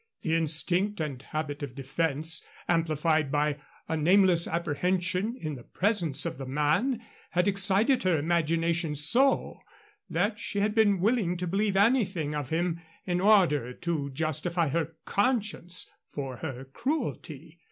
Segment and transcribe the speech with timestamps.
[0.23, 6.39] The instinct and habit of defense, amplified by a nameless apprehension in the presence of
[6.39, 9.59] the man, had excited her imagination so
[10.09, 14.95] that she had been willing to believe anything of him in order to justify her
[15.05, 17.59] conscience for her cruelty.